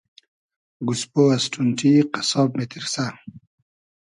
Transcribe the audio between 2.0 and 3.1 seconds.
قئسساب میتیرسۂ